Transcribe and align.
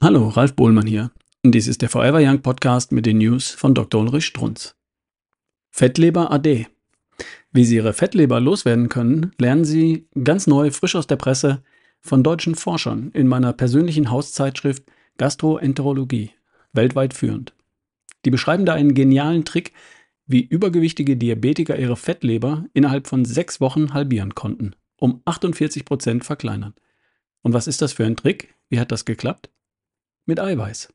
Hallo, 0.00 0.28
Ralf 0.28 0.54
Bohlmann 0.54 0.86
hier. 0.86 1.10
Dies 1.44 1.66
ist 1.66 1.82
der 1.82 1.88
Forever 1.88 2.20
Young 2.22 2.40
Podcast 2.40 2.92
mit 2.92 3.04
den 3.04 3.18
News 3.18 3.50
von 3.50 3.74
Dr. 3.74 4.00
Ulrich 4.00 4.26
Strunz. 4.26 4.76
Fettleber 5.70 6.30
AD. 6.30 6.68
Wie 7.50 7.64
Sie 7.64 7.74
Ihre 7.74 7.92
Fettleber 7.92 8.38
loswerden 8.38 8.88
können, 8.88 9.32
lernen 9.38 9.64
Sie 9.64 10.06
ganz 10.22 10.46
neu, 10.46 10.70
frisch 10.70 10.94
aus 10.94 11.08
der 11.08 11.16
Presse, 11.16 11.64
von 12.00 12.22
deutschen 12.22 12.54
Forschern 12.54 13.10
in 13.12 13.26
meiner 13.26 13.52
persönlichen 13.52 14.08
Hauszeitschrift 14.08 14.84
Gastroenterologie, 15.16 16.30
weltweit 16.72 17.12
führend. 17.12 17.54
Die 18.24 18.30
beschreiben 18.30 18.66
da 18.66 18.74
einen 18.74 18.94
genialen 18.94 19.44
Trick, 19.44 19.72
wie 20.28 20.42
übergewichtige 20.42 21.16
Diabetiker 21.16 21.76
ihre 21.76 21.96
Fettleber 21.96 22.66
innerhalb 22.72 23.08
von 23.08 23.24
sechs 23.24 23.60
Wochen 23.60 23.94
halbieren 23.94 24.36
konnten, 24.36 24.76
um 24.96 25.22
48 25.24 25.84
Prozent 25.84 26.24
verkleinern. 26.24 26.74
Und 27.42 27.52
was 27.52 27.66
ist 27.66 27.82
das 27.82 27.94
für 27.94 28.06
ein 28.06 28.14
Trick? 28.14 28.54
Wie 28.68 28.78
hat 28.78 28.92
das 28.92 29.04
geklappt? 29.04 29.50
Mit 30.28 30.38
Eiweiß. 30.38 30.92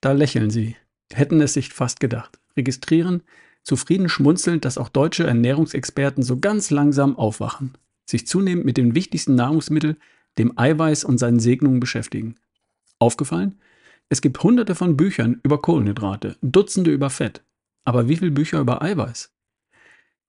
Da 0.00 0.12
lächeln 0.12 0.50
sie, 0.50 0.76
hätten 1.12 1.40
es 1.40 1.54
sich 1.54 1.72
fast 1.72 2.00
gedacht, 2.00 2.38
registrieren, 2.56 3.22
zufrieden 3.62 4.08
schmunzelnd, 4.08 4.64
dass 4.64 4.78
auch 4.78 4.88
deutsche 4.88 5.24
Ernährungsexperten 5.24 6.22
so 6.22 6.38
ganz 6.38 6.70
langsam 6.70 7.16
aufwachen, 7.16 7.72
sich 8.04 8.26
zunehmend 8.26 8.64
mit 8.64 8.76
dem 8.76 8.94
wichtigsten 8.94 9.34
Nahrungsmittel, 9.34 9.96
dem 10.38 10.58
Eiweiß 10.58 11.04
und 11.04 11.18
seinen 11.18 11.40
Segnungen 11.40 11.80
beschäftigen. 11.80 12.36
Aufgefallen? 12.98 13.58
Es 14.08 14.20
gibt 14.20 14.42
hunderte 14.42 14.74
von 14.74 14.96
Büchern 14.96 15.40
über 15.42 15.60
Kohlenhydrate, 15.60 16.36
Dutzende 16.42 16.90
über 16.90 17.10
Fett. 17.10 17.42
Aber 17.84 18.08
wie 18.08 18.16
viele 18.16 18.30
Bücher 18.30 18.60
über 18.60 18.82
Eiweiß? 18.82 19.32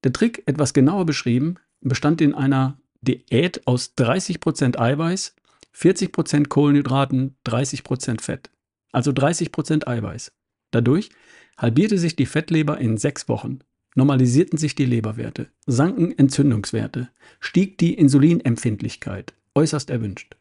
Der 0.03 0.13
Trick, 0.13 0.43
etwas 0.45 0.73
genauer 0.73 1.05
beschrieben, 1.05 1.55
bestand 1.81 2.21
in 2.21 2.33
einer 2.33 2.77
Diät 3.01 3.67
aus 3.67 3.93
30% 3.97 4.79
Eiweiß, 4.79 5.35
40% 5.75 6.47
Kohlenhydraten, 6.47 7.35
30% 7.45 8.21
Fett. 8.21 8.49
Also 8.91 9.11
30% 9.11 9.87
Eiweiß. 9.87 10.31
Dadurch 10.71 11.09
halbierte 11.57 11.97
sich 11.97 12.15
die 12.15 12.25
Fettleber 12.25 12.77
in 12.79 12.97
sechs 12.97 13.27
Wochen, 13.27 13.59
normalisierten 13.95 14.57
sich 14.57 14.75
die 14.75 14.85
Leberwerte, 14.85 15.49
sanken 15.65 16.17
Entzündungswerte, 16.17 17.09
stieg 17.39 17.77
die 17.77 17.93
Insulinempfindlichkeit, 17.93 19.33
äußerst 19.55 19.89
erwünscht. 19.89 20.35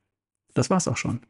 Das 0.55 0.71
war's 0.71 0.89
auch 0.89 0.97
schon. 0.97 1.21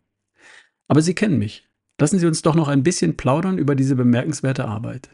Aber 0.88 1.02
Sie 1.02 1.14
kennen 1.14 1.38
mich. 1.38 1.68
Lassen 2.00 2.18
Sie 2.18 2.26
uns 2.26 2.42
doch 2.42 2.54
noch 2.54 2.68
ein 2.68 2.82
bisschen 2.82 3.16
plaudern 3.16 3.58
über 3.58 3.74
diese 3.74 3.94
bemerkenswerte 3.94 4.64
Arbeit. 4.64 5.10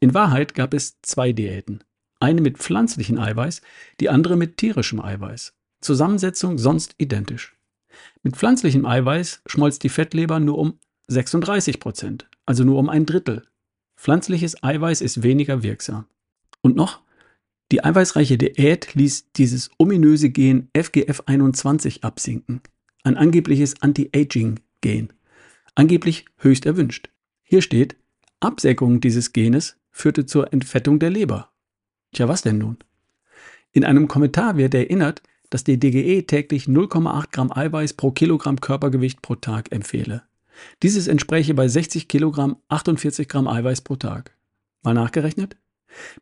In 0.00 0.14
Wahrheit 0.14 0.54
gab 0.54 0.72
es 0.72 1.00
zwei 1.02 1.32
Diäten. 1.32 1.84
Eine 2.20 2.40
mit 2.40 2.58
pflanzlichem 2.58 3.18
Eiweiß, 3.18 3.60
die 4.00 4.08
andere 4.08 4.36
mit 4.36 4.56
tierischem 4.56 5.00
Eiweiß. 5.00 5.54
Zusammensetzung 5.80 6.56
sonst 6.56 6.94
identisch. 6.98 7.56
Mit 8.22 8.36
pflanzlichem 8.36 8.86
Eiweiß 8.86 9.42
schmolz 9.46 9.78
die 9.78 9.88
Fettleber 9.88 10.40
nur 10.40 10.58
um 10.58 10.78
36 11.08 11.80
Prozent, 11.80 12.28
also 12.46 12.64
nur 12.64 12.78
um 12.78 12.88
ein 12.88 13.06
Drittel. 13.06 13.46
Pflanzliches 13.96 14.62
Eiweiß 14.62 15.00
ist 15.00 15.22
weniger 15.22 15.62
wirksam. 15.62 16.06
Und 16.60 16.76
noch, 16.76 17.02
die 17.70 17.84
eiweißreiche 17.84 18.38
Diät 18.38 18.94
ließ 18.94 19.32
dieses 19.32 19.70
ominöse 19.78 20.30
Gen 20.30 20.68
FGF21 20.74 22.02
absinken, 22.02 22.60
ein 23.02 23.16
angebliches 23.16 23.80
Anti-Aging-Gen, 23.80 25.12
angeblich 25.74 26.26
höchst 26.36 26.66
erwünscht. 26.66 27.10
Hier 27.42 27.62
steht, 27.62 27.96
Absäckung 28.40 29.00
dieses 29.00 29.32
Genes 29.32 29.76
führte 29.90 30.26
zur 30.26 30.52
Entfettung 30.52 30.98
der 30.98 31.10
Leber. 31.10 31.50
Tja, 32.12 32.28
was 32.28 32.42
denn 32.42 32.58
nun? 32.58 32.78
In 33.72 33.84
einem 33.84 34.08
Kommentar 34.08 34.56
wird 34.56 34.74
erinnert, 34.74 35.22
dass 35.52 35.64
die 35.64 35.78
DGE 35.78 36.22
täglich 36.22 36.64
0,8 36.64 37.26
Gramm 37.30 37.52
Eiweiß 37.52 37.92
pro 37.92 38.10
Kilogramm 38.10 38.60
Körpergewicht 38.60 39.20
pro 39.20 39.34
Tag 39.34 39.70
empfehle. 39.70 40.22
Dieses 40.82 41.08
entspräche 41.08 41.52
bei 41.52 41.68
60 41.68 42.08
Kilogramm 42.08 42.56
48 42.68 43.28
Gramm 43.28 43.46
Eiweiß 43.48 43.82
pro 43.82 43.96
Tag. 43.96 44.34
Mal 44.82 44.94
nachgerechnet? 44.94 45.56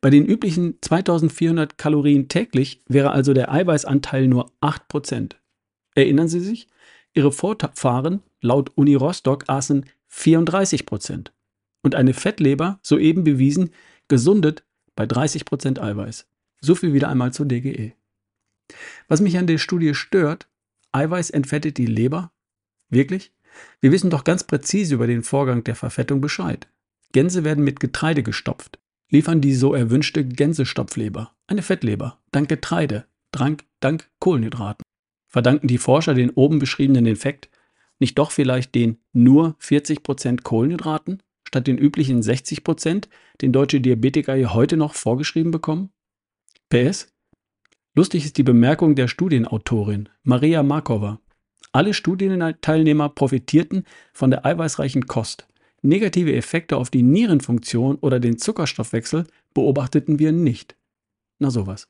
Bei 0.00 0.10
den 0.10 0.26
üblichen 0.26 0.78
2400 0.80 1.78
Kalorien 1.78 2.26
täglich 2.26 2.82
wäre 2.88 3.12
also 3.12 3.32
der 3.32 3.52
Eiweißanteil 3.52 4.26
nur 4.26 4.50
8%. 4.60 5.36
Erinnern 5.94 6.28
Sie 6.28 6.40
sich? 6.40 6.66
Ihre 7.14 7.30
Vorfahren 7.30 8.22
laut 8.40 8.72
Uni 8.76 8.96
Rostock 8.96 9.44
aßen 9.46 9.86
34%. 10.10 11.28
Und 11.82 11.94
eine 11.94 12.14
Fettleber, 12.14 12.80
soeben 12.82 13.22
bewiesen, 13.22 13.70
gesundet 14.08 14.64
bei 14.96 15.04
30% 15.04 15.80
Eiweiß. 15.80 16.26
So 16.60 16.74
viel 16.74 16.92
wieder 16.92 17.08
einmal 17.08 17.32
zur 17.32 17.46
DGE. 17.46 17.92
Was 19.08 19.20
mich 19.20 19.38
an 19.38 19.46
der 19.46 19.58
Studie 19.58 19.94
stört, 19.94 20.48
Eiweiß 20.92 21.30
entfettet 21.30 21.78
die 21.78 21.86
Leber? 21.86 22.32
Wirklich? 22.88 23.32
Wir 23.80 23.92
wissen 23.92 24.10
doch 24.10 24.24
ganz 24.24 24.44
präzise 24.44 24.94
über 24.94 25.06
den 25.06 25.22
Vorgang 25.22 25.64
der 25.64 25.74
Verfettung 25.74 26.20
Bescheid. 26.20 26.68
Gänse 27.12 27.44
werden 27.44 27.64
mit 27.64 27.80
Getreide 27.80 28.22
gestopft, 28.22 28.78
liefern 29.08 29.40
die 29.40 29.54
so 29.54 29.74
erwünschte 29.74 30.24
Gänsestopfleber, 30.24 31.32
eine 31.46 31.62
Fettleber, 31.62 32.20
dank 32.30 32.48
Getreide, 32.48 33.06
dank, 33.32 33.64
dank 33.80 34.08
Kohlenhydraten. 34.20 34.82
Verdanken 35.28 35.68
die 35.68 35.78
Forscher 35.78 36.14
den 36.14 36.30
oben 36.30 36.58
beschriebenen 36.58 37.06
Effekt 37.06 37.50
nicht 38.00 38.18
doch 38.18 38.30
vielleicht 38.30 38.74
den 38.74 38.98
nur 39.12 39.56
40% 39.60 40.42
Kohlenhydraten 40.42 41.22
statt 41.46 41.66
den 41.66 41.78
üblichen 41.78 42.22
60%, 42.22 43.08
den 43.40 43.52
deutsche 43.52 43.80
Diabetiker 43.80 44.34
ja 44.34 44.54
heute 44.54 44.76
noch 44.76 44.94
vorgeschrieben 44.94 45.50
bekommen? 45.50 45.90
PS, 46.68 47.12
Lustig 48.00 48.24
ist 48.24 48.38
die 48.38 48.42
Bemerkung 48.42 48.94
der 48.94 49.08
Studienautorin 49.08 50.08
Maria 50.22 50.62
Markova. 50.62 51.20
Alle 51.70 51.92
Studienteilnehmer 51.92 53.10
profitierten 53.10 53.84
von 54.14 54.30
der 54.30 54.46
eiweißreichen 54.46 55.06
Kost. 55.06 55.46
Negative 55.82 56.34
Effekte 56.34 56.78
auf 56.78 56.88
die 56.88 57.02
Nierenfunktion 57.02 57.96
oder 57.96 58.18
den 58.18 58.38
Zuckerstoffwechsel 58.38 59.26
beobachteten 59.52 60.18
wir 60.18 60.32
nicht. 60.32 60.76
Na 61.40 61.50
sowas. 61.50 61.88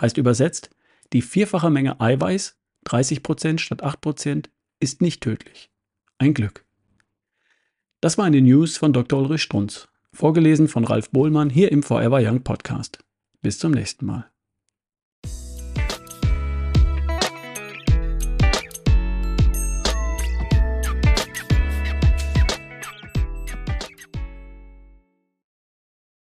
Heißt 0.00 0.16
übersetzt, 0.16 0.70
die 1.12 1.22
vierfache 1.22 1.70
Menge 1.70 2.00
Eiweiß, 2.00 2.56
30% 2.86 3.58
statt 3.58 3.82
8%, 3.82 4.50
ist 4.78 5.02
nicht 5.02 5.22
tödlich. 5.22 5.72
Ein 6.18 6.34
Glück. 6.34 6.64
Das 8.00 8.16
war 8.16 8.26
eine 8.26 8.42
News 8.42 8.76
von 8.76 8.92
Dr. 8.92 9.18
Ulrich 9.18 9.42
Strunz, 9.42 9.88
vorgelesen 10.12 10.68
von 10.68 10.84
Ralf 10.84 11.10
Bohlmann 11.10 11.50
hier 11.50 11.72
im 11.72 11.82
Forever 11.82 12.20
Young 12.22 12.44
Podcast. 12.44 13.00
Bis 13.42 13.58
zum 13.58 13.72
nächsten 13.72 14.06
Mal. 14.06 14.30